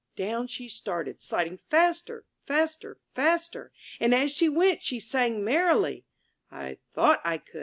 Down 0.15 0.47
she 0.47 0.67
started, 0.67 1.21
sliding 1.21 1.59
faster, 1.69 2.25
faster, 2.47 2.97
faster, 3.13 3.71
and 3.99 4.15
as 4.15 4.31
she 4.31 4.49
went 4.49 4.81
she 4.81 4.99
sang 4.99 5.43
merrily, 5.43 6.05
''I 6.51 6.79
thought 6.95 7.21
I 7.23 7.37
could 7.37 7.59